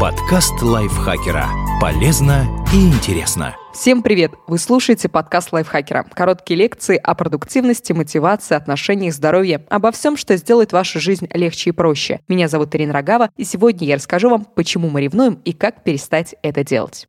Подкаст 0.00 0.62
лайфхакера. 0.62 1.46
Полезно 1.78 2.46
и 2.72 2.88
интересно. 2.88 3.54
Всем 3.74 4.00
привет! 4.02 4.32
Вы 4.46 4.56
слушаете 4.56 5.10
подкаст 5.10 5.52
лайфхакера. 5.52 6.06
Короткие 6.14 6.58
лекции 6.58 6.96
о 6.96 7.14
продуктивности, 7.14 7.92
мотивации, 7.92 8.54
отношениях, 8.54 9.12
здоровье, 9.12 9.66
обо 9.68 9.92
всем, 9.92 10.16
что 10.16 10.38
сделает 10.38 10.72
вашу 10.72 11.00
жизнь 11.00 11.28
легче 11.34 11.68
и 11.68 11.72
проще. 11.74 12.20
Меня 12.28 12.48
зовут 12.48 12.74
Ирина 12.74 12.94
Рогава, 12.94 13.28
и 13.36 13.44
сегодня 13.44 13.86
я 13.86 13.96
расскажу 13.96 14.30
вам, 14.30 14.46
почему 14.46 14.88
мы 14.88 15.02
ревнуем 15.02 15.34
и 15.44 15.52
как 15.52 15.84
перестать 15.84 16.34
это 16.42 16.64
делать. 16.64 17.06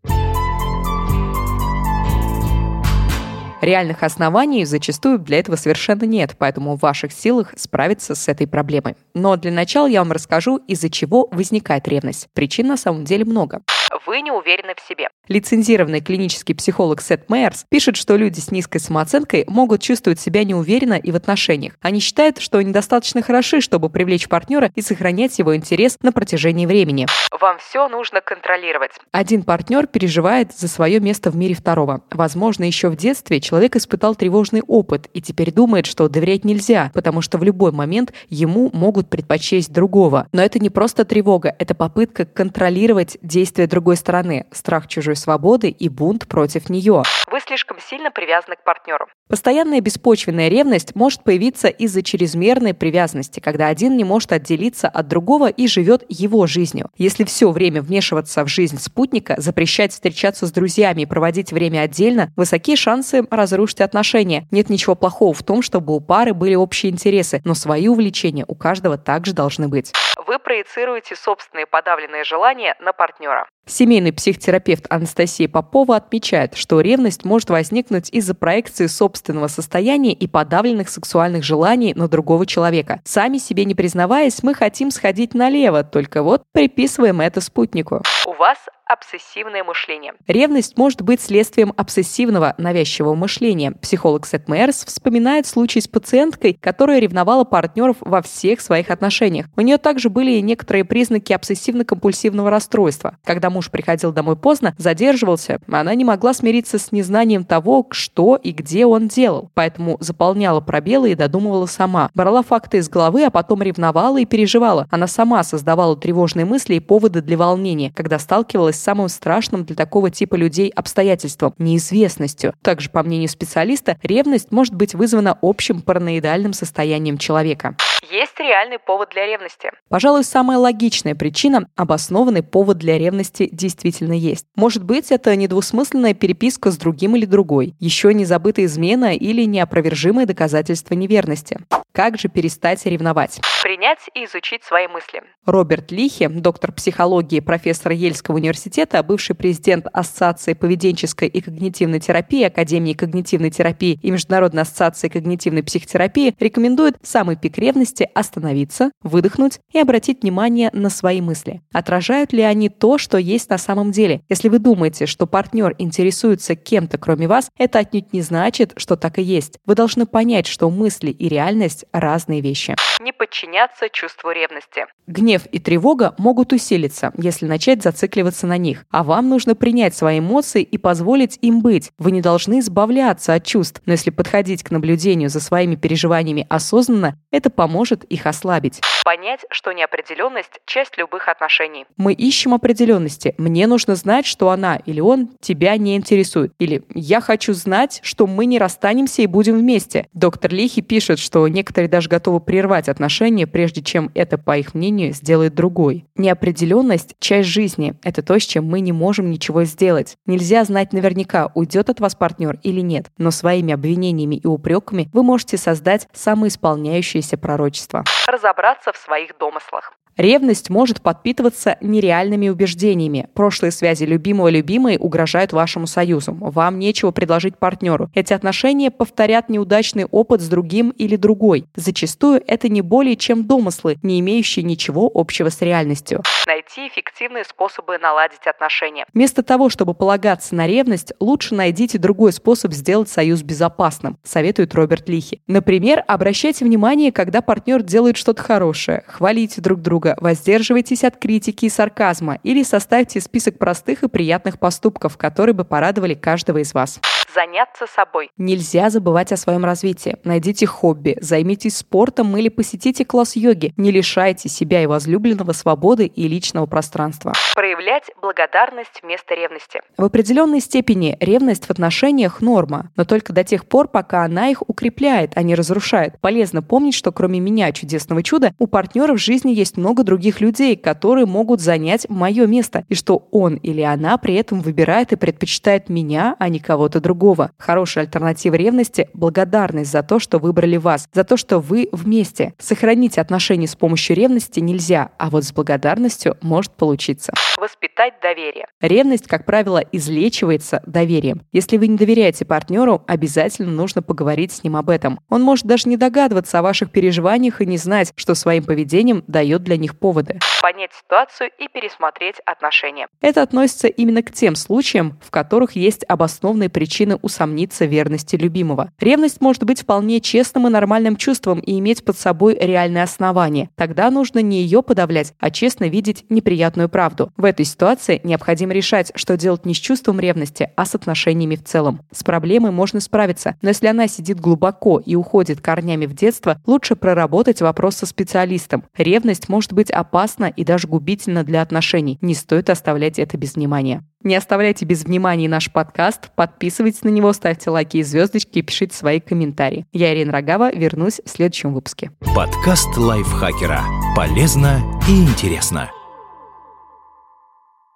Реальных 3.61 4.01
оснований 4.01 4.65
зачастую 4.65 5.19
для 5.19 5.37
этого 5.37 5.55
совершенно 5.55 6.05
нет, 6.05 6.35
поэтому 6.37 6.75
в 6.75 6.81
ваших 6.81 7.11
силах 7.11 7.53
справиться 7.55 8.15
с 8.15 8.27
этой 8.27 8.47
проблемой. 8.47 8.95
Но 9.13 9.37
для 9.37 9.51
начала 9.51 9.85
я 9.85 9.99
вам 9.99 10.11
расскажу, 10.11 10.57
из-за 10.67 10.89
чего 10.89 11.29
возникает 11.31 11.87
ревность. 11.87 12.27
Причин 12.33 12.67
на 12.67 12.77
самом 12.77 13.05
деле 13.05 13.23
много 13.23 13.61
вы 14.05 14.21
не 14.21 14.31
уверены 14.31 14.73
в 14.75 14.87
себе. 14.87 15.09
Лицензированный 15.27 16.01
клинический 16.01 16.55
психолог 16.55 17.01
Сет 17.01 17.29
Мейерс 17.29 17.65
пишет, 17.69 17.95
что 17.95 18.15
люди 18.15 18.39
с 18.39 18.51
низкой 18.51 18.79
самооценкой 18.79 19.45
могут 19.47 19.81
чувствовать 19.81 20.19
себя 20.19 20.43
неуверенно 20.43 20.95
и 20.95 21.11
в 21.11 21.15
отношениях. 21.15 21.73
Они 21.81 21.99
считают, 21.99 22.39
что 22.39 22.61
недостаточно 22.61 23.21
хороши, 23.21 23.61
чтобы 23.61 23.89
привлечь 23.89 24.27
партнера 24.27 24.71
и 24.75 24.81
сохранять 24.81 25.37
его 25.39 25.55
интерес 25.55 25.97
на 26.01 26.11
протяжении 26.11 26.65
времени. 26.65 27.07
Вам 27.39 27.57
все 27.59 27.87
нужно 27.87 28.21
контролировать. 28.21 28.91
Один 29.11 29.43
партнер 29.43 29.87
переживает 29.87 30.51
за 30.53 30.67
свое 30.67 30.99
место 30.99 31.31
в 31.31 31.35
мире 31.35 31.55
второго. 31.55 32.01
Возможно, 32.11 32.63
еще 32.63 32.89
в 32.89 32.95
детстве 32.95 33.39
человек 33.39 33.75
испытал 33.75 34.15
тревожный 34.15 34.61
опыт 34.67 35.07
и 35.13 35.21
теперь 35.21 35.51
думает, 35.51 35.85
что 35.85 36.09
доверять 36.09 36.45
нельзя, 36.45 36.91
потому 36.93 37.21
что 37.21 37.37
в 37.37 37.43
любой 37.43 37.71
момент 37.71 38.13
ему 38.29 38.69
могут 38.73 39.09
предпочесть 39.09 39.71
другого. 39.71 40.27
Но 40.31 40.41
это 40.41 40.59
не 40.59 40.69
просто 40.69 41.05
тревога, 41.05 41.55
это 41.59 41.75
попытка 41.75 42.25
контролировать 42.25 43.17
действия 43.21 43.67
другого 43.67 43.90
другой 43.91 43.97
стороны, 43.97 44.45
страх 44.51 44.87
чужой 44.87 45.17
свободы 45.17 45.69
и 45.69 45.89
бунт 45.89 46.25
против 46.27 46.69
нее. 46.69 47.03
Вы 47.29 47.39
слишком 47.45 47.77
сильно 47.79 48.09
привязаны 48.09 48.55
к 48.55 48.63
партнеру. 48.63 49.07
Постоянная 49.27 49.81
беспочвенная 49.81 50.47
ревность 50.47 50.95
может 50.95 51.23
появиться 51.23 51.67
из-за 51.67 52.01
чрезмерной 52.01 52.73
привязанности, 52.73 53.41
когда 53.41 53.67
один 53.67 53.97
не 53.97 54.05
может 54.05 54.31
отделиться 54.31 54.87
от 54.87 55.09
другого 55.09 55.49
и 55.49 55.67
живет 55.67 56.03
его 56.07 56.47
жизнью. 56.47 56.89
Если 56.97 57.25
все 57.25 57.51
время 57.51 57.81
вмешиваться 57.81 58.45
в 58.45 58.47
жизнь 58.47 58.77
спутника, 58.79 59.35
запрещать 59.37 59.91
встречаться 59.91 60.47
с 60.47 60.51
друзьями 60.51 61.01
и 61.01 61.05
проводить 61.05 61.51
время 61.51 61.81
отдельно, 61.81 62.31
высокие 62.37 62.77
шансы 62.77 63.25
разрушить 63.29 63.81
отношения. 63.81 64.47
Нет 64.51 64.69
ничего 64.69 64.95
плохого 64.95 65.33
в 65.33 65.43
том, 65.43 65.61
чтобы 65.61 65.93
у 65.93 65.99
пары 65.99 66.33
были 66.33 66.55
общие 66.55 66.91
интересы, 66.93 67.41
но 67.43 67.55
свои 67.55 67.89
увлечения 67.89 68.45
у 68.47 68.55
каждого 68.55 68.97
также 68.97 69.33
должны 69.33 69.67
быть. 69.67 69.91
Вы 70.31 70.39
проецируете 70.39 71.17
собственные 71.17 71.65
подавленные 71.65 72.23
желания 72.23 72.77
на 72.79 72.93
партнера. 72.93 73.49
Семейный 73.65 74.13
психотерапевт 74.13 74.85
Анастасия 74.89 75.49
Попова 75.49 75.97
отмечает, 75.97 76.55
что 76.55 76.79
ревность 76.79 77.25
может 77.25 77.49
возникнуть 77.49 78.09
из-за 78.11 78.33
проекции 78.33 78.87
собственного 78.87 79.47
состояния 79.47 80.13
и 80.13 80.27
подавленных 80.27 80.87
сексуальных 80.87 81.43
желаний 81.43 81.93
на 81.93 82.07
другого 82.07 82.45
человека. 82.45 83.01
Сами 83.03 83.39
себе 83.39 83.65
не 83.65 83.75
признаваясь, 83.75 84.41
мы 84.41 84.53
хотим 84.53 84.89
сходить 84.91 85.33
налево, 85.33 85.83
только 85.83 86.23
вот 86.23 86.43
приписываем 86.53 87.19
это 87.19 87.41
спутнику. 87.41 88.01
У 88.31 88.33
вас 88.33 88.57
обсессивное 88.91 89.63
мышление. 89.63 90.13
Ревность 90.27 90.77
может 90.77 91.01
быть 91.01 91.21
следствием 91.21 91.73
обсессивного 91.75 92.55
навязчивого 92.57 93.15
мышления. 93.15 93.71
Психолог 93.71 94.25
Сет 94.25 94.47
Мэрс 94.47 94.85
вспоминает 94.85 95.47
случай 95.47 95.81
с 95.81 95.87
пациенткой, 95.87 96.53
которая 96.53 96.99
ревновала 96.99 97.43
партнеров 97.43 97.97
во 97.99 98.21
всех 98.21 98.61
своих 98.61 98.89
отношениях. 98.89 99.47
У 99.55 99.61
нее 99.61 99.77
также 99.77 100.09
были 100.09 100.39
некоторые 100.39 100.85
признаки 100.85 101.33
обсессивно-компульсивного 101.33 102.49
расстройства. 102.49 103.17
Когда 103.25 103.49
муж 103.49 103.69
приходил 103.69 104.11
домой 104.11 104.35
поздно, 104.35 104.75
задерживался, 104.77 105.59
она 105.69 105.93
не 105.95 106.05
могла 106.05 106.33
смириться 106.33 106.79
с 106.79 106.91
незнанием 106.91 107.43
того, 107.45 107.87
что 107.91 108.37
и 108.37 108.51
где 108.51 108.85
он 108.85 109.07
делал. 109.07 109.51
Поэтому 109.53 109.97
заполняла 109.99 110.61
пробелы 110.61 111.11
и 111.11 111.15
додумывала 111.15 111.65
сама. 111.65 112.09
Брала 112.13 112.43
факты 112.43 112.77
из 112.77 112.89
головы, 112.89 113.25
а 113.25 113.29
потом 113.29 113.61
ревновала 113.61 114.19
и 114.19 114.25
переживала. 114.25 114.87
Она 114.89 115.07
сама 115.07 115.43
создавала 115.43 115.97
тревожные 115.97 116.45
мысли 116.45 116.75
и 116.75 116.79
поводы 116.79 117.21
для 117.21 117.37
волнения, 117.37 117.91
когда 117.95 118.19
сталкивалась 118.21 118.77
самым 118.77 119.09
страшным 119.09 119.65
для 119.65 119.75
такого 119.75 120.09
типа 120.09 120.35
людей 120.35 120.69
обстоятельством– 120.69 121.53
неизвестностью. 121.57 122.53
Также, 122.61 122.89
по 122.89 123.03
мнению 123.03 123.27
специалиста, 123.27 123.97
ревность 124.01 124.51
может 124.51 124.73
быть 124.73 124.93
вызвана 124.93 125.37
общим 125.41 125.81
параноидальным 125.81 126.53
состоянием 126.53 127.17
человека. 127.17 127.75
Есть 128.11 128.37
реальный 128.39 128.77
повод 128.77 129.11
для 129.11 129.25
ревности. 129.25 129.71
Пожалуй, 129.87 130.25
самая 130.25 130.57
логичная 130.57 131.15
причина– 131.15 131.69
обоснованный 131.77 132.43
повод 132.43 132.77
для 132.77 132.97
ревности 132.97 133.47
действительно 133.49 134.11
есть. 134.11 134.47
Может 134.57 134.83
быть, 134.83 135.11
это 135.11 135.33
недвусмысленная 135.33 136.13
переписка 136.13 136.71
с 136.71 136.77
другим 136.77 137.15
или 137.15 137.23
другой, 137.23 137.73
еще 137.79 138.13
не 138.13 138.25
забытая 138.25 138.65
измена 138.65 139.15
или 139.15 139.45
неопровержимое 139.45 140.25
доказательство 140.25 140.93
неверности. 140.93 141.59
Как 141.93 142.17
же 142.17 142.29
перестать 142.29 142.85
ревновать? 142.85 143.41
Принять 143.63 143.99
и 144.13 144.23
изучить 144.23 144.63
свои 144.63 144.87
мысли. 144.87 145.23
Роберт 145.45 145.91
Лихи, 145.91 146.27
доктор 146.27 146.71
психологии, 146.71 147.41
профессор 147.41 147.91
Ельского 147.91 148.35
университета, 148.35 149.03
бывший 149.03 149.35
президент 149.35 149.87
Ассоциации 149.91 150.53
поведенческой 150.53 151.27
и 151.27 151.41
когнитивной 151.41 151.99
терапии, 151.99 152.43
Академии 152.43 152.93
когнитивной 152.93 153.51
терапии 153.51 153.99
и 154.01 154.09
Международной 154.09 154.61
ассоциации 154.61 155.09
когнитивной 155.09 155.63
психотерапии, 155.63 156.33
рекомендует 156.39 156.95
самый 157.03 157.35
пик 157.35 157.57
ревности 157.57 158.00
остановиться, 158.05 158.91
выдохнуть 159.01 159.59
и 159.71 159.79
обратить 159.79 160.21
внимание 160.21 160.69
на 160.73 160.89
свои 160.89 161.21
мысли. 161.21 161.61
Отражают 161.73 162.33
ли 162.33 162.41
они 162.41 162.69
то, 162.69 162.97
что 162.97 163.17
есть 163.17 163.49
на 163.49 163.57
самом 163.57 163.91
деле? 163.91 164.21
Если 164.29 164.49
вы 164.49 164.59
думаете, 164.59 165.05
что 165.05 165.27
партнер 165.27 165.75
интересуется 165.77 166.55
кем-то 166.55 166.97
кроме 166.97 167.27
вас, 167.27 167.49
это 167.57 167.79
отнюдь 167.79 168.13
не 168.13 168.21
значит, 168.21 168.73
что 168.77 168.95
так 168.95 169.19
и 169.19 169.21
есть. 169.21 169.57
Вы 169.65 169.75
должны 169.75 170.05
понять, 170.05 170.47
что 170.47 170.69
мысли 170.69 171.11
и 171.11 171.27
реальность 171.27 171.85
разные 171.91 172.41
вещи. 172.41 172.75
Не 173.01 173.11
подчиняться 173.11 173.89
чувству 173.89 174.31
ревности. 174.31 174.85
Гнев 175.07 175.45
и 175.51 175.59
тревога 175.59 176.15
могут 176.17 176.53
усилиться, 176.53 177.11
если 177.17 177.45
начать 177.45 177.83
зацикливаться 177.83 178.47
на 178.47 178.57
них. 178.57 178.85
А 178.91 179.03
вам 179.03 179.27
нужно 179.29 179.55
принять 179.55 179.95
свои 179.95 180.19
эмоции 180.19 180.61
и 180.61 180.77
позволить 180.77 181.37
им 181.41 181.61
быть. 181.61 181.91
Вы 181.97 182.11
не 182.11 182.21
должны 182.21 182.59
избавляться 182.59 183.33
от 183.33 183.45
чувств, 183.45 183.81
но 183.85 183.93
если 183.93 184.09
подходить 184.09 184.63
к 184.63 184.71
наблюдению 184.71 185.29
за 185.29 185.39
своими 185.39 185.75
переживаниями 185.75 186.45
осознанно, 186.49 187.17
это 187.31 187.49
поможет 187.49 187.90
их 187.95 188.25
ослабить. 188.25 188.81
Понять, 189.03 189.41
что 189.49 189.71
неопределенность– 189.71 190.51
часть 190.65 190.97
любых 190.97 191.27
отношений. 191.27 191.85
Мы 191.97 192.13
ищем 192.13 192.53
определенности. 192.53 193.35
Мне 193.37 193.67
нужно 193.67 193.95
знать, 193.95 194.25
что 194.25 194.49
она 194.49 194.77
или 194.85 194.99
он 194.99 195.29
тебя 195.41 195.75
не 195.77 195.95
интересует. 195.95 196.53
Или 196.59 196.83
я 196.93 197.21
хочу 197.21 197.53
знать, 197.53 197.99
что 198.03 198.27
мы 198.27 198.45
не 198.45 198.59
расстанемся 198.59 199.21
и 199.21 199.27
будем 199.27 199.57
вместе. 199.57 200.07
Доктор 200.13 200.53
Лихи 200.53 200.81
пишет, 200.81 201.19
что 201.19 201.47
некоторые 201.47 201.71
Некоторые 201.71 201.89
даже 201.89 202.09
готовы 202.09 202.41
прервать 202.41 202.89
отношения, 202.89 203.47
прежде 203.47 203.81
чем 203.81 204.11
это, 204.13 204.37
по 204.37 204.57
их 204.57 204.73
мнению, 204.73 205.13
сделает 205.13 205.55
другой. 205.55 206.05
Неопределенность– 206.15 207.15
часть 207.19 207.49
жизни. 207.49 207.95
Это 208.03 208.21
то, 208.21 208.37
с 208.37 208.43
чем 208.43 208.65
мы 208.65 208.81
не 208.81 208.91
можем 208.91 209.31
ничего 209.31 209.63
сделать. 209.63 210.15
Нельзя 210.25 210.63
знать 210.63 210.91
наверняка, 210.93 211.51
уйдет 211.55 211.89
от 211.89 211.99
вас 211.99 212.13
партнер 212.13 212.59
или 212.61 212.81
нет, 212.81 213.07
но 213.17 213.31
своими 213.31 213.73
обвинениями 213.73 214.35
и 214.35 214.47
упреками 214.47 215.09
вы 215.13 215.23
можете 215.23 215.57
создать 215.57 216.07
самоисполняющееся 216.13 217.37
пророчество. 217.37 217.80
Разобраться 218.27 218.91
в 218.91 218.97
своих 218.97 219.37
домыслах. 219.37 219.93
Ревность 220.17 220.69
может 220.69 221.01
подпитываться 221.01 221.77
нереальными 221.81 222.49
убеждениями. 222.49 223.29
Прошлые 223.33 223.71
связи 223.71 224.03
любимого-любимой 224.03 224.97
угрожают 224.99 225.53
вашему 225.53 225.87
союзу. 225.87 226.35
Вам 226.39 226.79
нечего 226.79 227.11
предложить 227.11 227.57
партнеру. 227.57 228.09
Эти 228.13 228.33
отношения 228.33 228.91
повторят 228.91 229.49
неудачный 229.49 230.05
опыт 230.05 230.41
с 230.41 230.47
другим 230.47 230.89
или 230.89 231.15
другой. 231.15 231.65
Зачастую 231.75 232.43
это 232.45 232.69
не 232.69 232.81
более 232.81 233.15
чем 233.15 233.45
домыслы, 233.45 233.97
не 234.03 234.19
имеющие 234.19 234.63
ничего 234.63 235.09
общего 235.13 235.49
с 235.49 235.61
реальностью. 235.61 236.23
Найти 236.45 236.87
эффективные 236.87 237.45
способы 237.45 237.97
наладить 237.97 238.45
отношения. 238.45 239.05
Вместо 239.13 239.43
того, 239.43 239.69
чтобы 239.69 239.93
полагаться 239.93 240.55
на 240.55 240.67
ревность, 240.67 241.13
лучше 241.19 241.55
найдите 241.55 241.97
другой 241.97 242.33
способ 242.33 242.73
сделать 242.73 243.09
союз 243.09 243.43
безопасным, 243.43 244.17
советует 244.23 244.75
Роберт 244.75 245.07
Лихи. 245.07 245.41
Например, 245.47 246.03
обращайте 246.07 246.65
внимание, 246.65 247.11
когда 247.11 247.41
партнер 247.41 247.81
делает 247.81 248.17
что-то 248.17 248.41
хорошее, 248.41 249.03
хвалите 249.07 249.61
друг 249.61 249.81
друга, 249.81 250.00
друга, 250.01 250.15
воздерживайтесь 250.19 251.03
от 251.03 251.17
критики 251.17 251.65
и 251.65 251.69
сарказма 251.69 252.39
или 252.43 252.63
составьте 252.63 253.21
список 253.21 253.57
простых 253.57 254.03
и 254.03 254.07
приятных 254.07 254.59
поступков, 254.59 255.17
которые 255.17 255.53
бы 255.53 255.63
порадовали 255.63 256.13
каждого 256.13 256.59
из 256.59 256.73
вас 256.73 256.99
заняться 257.33 257.85
собой. 257.87 258.31
Нельзя 258.37 258.89
забывать 258.89 259.31
о 259.31 259.37
своем 259.37 259.63
развитии. 259.63 260.17
Найдите 260.23 260.65
хобби, 260.65 261.17
займитесь 261.21 261.77
спортом 261.77 262.35
или 262.35 262.49
посетите 262.49 263.05
класс 263.05 263.35
йоги. 263.35 263.73
Не 263.77 263.91
лишайте 263.91 264.49
себя 264.49 264.83
и 264.83 264.85
возлюбленного 264.85 265.53
свободы 265.53 266.07
и 266.07 266.27
личного 266.27 266.65
пространства. 266.65 267.33
Проявлять 267.55 268.11
благодарность 268.21 269.01
вместо 269.03 269.35
ревности. 269.35 269.81
В 269.97 270.03
определенной 270.03 270.59
степени 270.59 271.15
ревность 271.19 271.65
в 271.65 271.69
отношениях 271.69 272.41
норма, 272.41 272.91
но 272.95 273.05
только 273.05 273.33
до 273.33 273.43
тех 273.43 273.65
пор, 273.65 273.87
пока 273.87 274.23
она 274.23 274.49
их 274.49 274.67
укрепляет, 274.67 275.31
а 275.35 275.43
не 275.43 275.55
разрушает. 275.55 276.19
Полезно 276.19 276.61
помнить, 276.61 276.95
что 276.95 277.11
кроме 277.11 277.39
меня, 277.39 277.71
чудесного 277.71 278.23
чуда, 278.23 278.53
у 278.59 278.67
партнера 278.67 279.13
в 279.13 279.17
жизни 279.17 279.51
есть 279.51 279.77
много 279.77 279.91
много 279.91 280.03
других 280.03 280.41
людей, 280.41 280.75
которые 280.77 281.25
могут 281.25 281.59
занять 281.59 282.09
мое 282.09 282.47
место, 282.47 282.85
и 282.89 282.95
что 282.95 283.27
он 283.31 283.55
или 283.55 283.81
она 283.81 284.17
при 284.17 284.35
этом 284.35 284.61
выбирает 284.61 285.11
и 285.11 285.17
предпочитает 285.17 285.89
меня, 285.89 286.35
а 286.39 286.49
не 286.49 286.59
кого-то 286.59 286.99
другого. 286.99 287.20
Хорошая 287.59 288.05
альтернатива 288.05 288.55
ревности– 288.55 289.07
благодарность 289.13 289.91
за 289.91 290.01
то, 290.01 290.17
что 290.19 290.39
выбрали 290.39 290.77
вас, 290.77 291.07
за 291.13 291.23
то, 291.23 291.37
что 291.37 291.59
вы 291.59 291.87
вместе. 291.91 292.53
Сохранить 292.57 293.19
отношения 293.19 293.67
с 293.67 293.75
помощью 293.75 294.15
ревности 294.15 294.59
нельзя, 294.59 295.11
а 295.19 295.29
вот 295.29 295.43
с 295.43 295.53
благодарностью 295.53 296.37
может 296.41 296.71
получиться. 296.71 297.31
Воспитать 297.59 298.15
доверие. 298.23 298.65
Ревность, 298.81 299.27
как 299.27 299.45
правило, 299.45 299.83
излечивается 299.91 300.81
доверием. 300.87 301.43
Если 301.51 301.77
вы 301.77 301.87
не 301.87 301.97
доверяете 301.97 302.43
партнеру, 302.43 303.03
обязательно 303.05 303.71
нужно 303.71 304.01
поговорить 304.01 304.51
с 304.51 304.63
ним 304.63 304.75
об 304.75 304.89
этом. 304.89 305.19
Он 305.29 305.43
может 305.43 305.67
даже 305.67 305.87
не 305.87 305.97
догадываться 305.97 306.57
о 306.57 306.63
ваших 306.63 306.91
переживаниях 306.91 307.61
и 307.61 307.67
не 307.67 307.77
знать, 307.77 308.13
что 308.15 308.33
своим 308.33 308.63
поведением 308.63 309.23
дает 309.27 309.61
для 309.61 309.77
них 309.77 309.99
поводы. 309.99 310.39
Понять 310.61 310.91
ситуацию 310.93 311.51
и 311.59 311.67
пересмотреть 311.67 312.37
отношения. 312.45 313.07
Это 313.21 313.43
относится 313.43 313.87
именно 313.87 314.23
к 314.23 314.31
тем 314.31 314.55
случаям, 314.55 315.19
в 315.21 315.29
которых 315.29 315.75
есть 315.75 316.03
обоснованные 316.07 316.69
причины 316.69 317.10
усомниться 317.15 317.85
в 317.85 317.89
верности 317.89 318.35
любимого. 318.35 318.91
Ревность 318.99 319.41
может 319.41 319.63
быть 319.63 319.81
вполне 319.81 320.21
честным 320.21 320.67
и 320.67 320.71
нормальным 320.71 321.15
чувством 321.15 321.59
и 321.59 321.77
иметь 321.79 322.03
под 322.03 322.17
собой 322.17 322.57
реальное 322.59 323.03
основание. 323.03 323.69
Тогда 323.75 324.09
нужно 324.11 324.39
не 324.39 324.61
ее 324.61 324.83
подавлять, 324.83 325.33
а 325.39 325.51
честно 325.51 325.85
видеть 325.85 326.25
неприятную 326.29 326.89
правду. 326.89 327.31
В 327.37 327.45
этой 327.45 327.65
ситуации 327.65 328.21
необходимо 328.23 328.73
решать, 328.73 329.11
что 329.15 329.37
делать 329.37 329.65
не 329.65 329.73
с 329.73 329.77
чувством 329.77 330.19
ревности, 330.19 330.71
а 330.75 330.85
с 330.85 330.95
отношениями 330.95 331.55
в 331.55 331.63
целом. 331.63 332.01
С 332.11 332.23
проблемой 332.23 332.71
можно 332.71 332.99
справиться, 332.99 333.55
но 333.61 333.69
если 333.69 333.87
она 333.87 334.07
сидит 334.07 334.39
глубоко 334.39 334.99
и 334.99 335.15
уходит 335.15 335.61
корнями 335.61 336.05
в 336.05 336.13
детство, 336.13 336.61
лучше 336.65 336.95
проработать 336.95 337.61
вопрос 337.61 337.97
со 337.97 338.05
специалистом. 338.05 338.83
Ревность 338.97 339.49
может 339.49 339.73
быть 339.73 339.91
опасна 339.91 340.45
и 340.45 340.63
даже 340.63 340.87
губительна 340.87 341.43
для 341.43 341.61
отношений. 341.61 342.17
Не 342.21 342.35
стоит 342.35 342.69
оставлять 342.69 343.19
это 343.19 343.37
без 343.37 343.55
внимания. 343.55 344.03
Не 344.23 344.35
оставляйте 344.35 344.85
без 344.85 345.03
внимания 345.03 345.49
наш 345.49 345.71
подкаст, 345.71 346.31
подписывайтесь 346.35 347.03
на 347.03 347.09
него, 347.09 347.33
ставьте 347.33 347.69
лайки 347.69 347.97
и 347.97 348.03
звездочки 348.03 348.59
и 348.59 348.61
пишите 348.61 348.95
свои 348.95 349.19
комментарии. 349.19 349.85
Я, 349.93 350.13
Ирина 350.13 350.31
Рогава, 350.31 350.71
вернусь 350.71 351.21
в 351.25 351.29
следующем 351.29 351.73
выпуске. 351.73 352.11
Подкаст 352.35 352.95
лайфхакера. 352.97 353.81
Полезно 354.15 354.81
и 355.07 355.23
интересно. 355.23 355.89